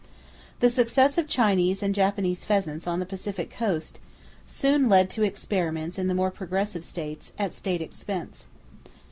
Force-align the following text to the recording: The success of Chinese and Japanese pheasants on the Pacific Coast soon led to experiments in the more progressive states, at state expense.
The 0.61 0.69
success 0.71 1.19
of 1.19 1.27
Chinese 1.27 1.83
and 1.83 1.93
Japanese 1.93 2.43
pheasants 2.43 2.87
on 2.87 2.99
the 2.99 3.05
Pacific 3.05 3.51
Coast 3.51 3.99
soon 4.47 4.89
led 4.89 5.11
to 5.11 5.21
experiments 5.21 5.99
in 5.99 6.07
the 6.07 6.15
more 6.15 6.31
progressive 6.31 6.83
states, 6.83 7.33
at 7.37 7.53
state 7.53 7.83
expense. 7.83 8.47